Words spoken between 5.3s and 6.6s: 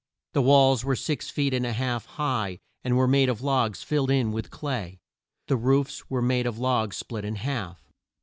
The roofs were made of